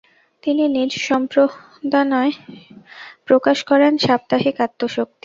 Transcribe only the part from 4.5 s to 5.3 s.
আত্মশক্তি।